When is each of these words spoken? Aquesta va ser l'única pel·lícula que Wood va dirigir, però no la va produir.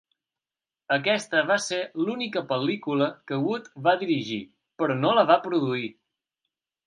Aquesta 0.95 1.41
va 1.49 1.57
ser 1.65 1.77
l'única 2.05 2.43
pel·lícula 2.53 3.09
que 3.31 3.39
Wood 3.43 3.69
va 3.89 3.95
dirigir, 4.05 4.41
però 4.83 4.95
no 5.05 5.11
la 5.19 5.27
va 5.33 5.37
produir. 5.47 5.85